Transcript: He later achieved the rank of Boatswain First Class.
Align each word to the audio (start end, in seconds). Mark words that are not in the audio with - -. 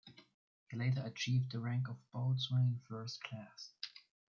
He 0.71 0.75
later 0.79 1.03
achieved 1.05 1.51
the 1.51 1.59
rank 1.59 1.87
of 1.87 1.95
Boatswain 2.11 2.81
First 2.87 3.21
Class. 3.23 3.69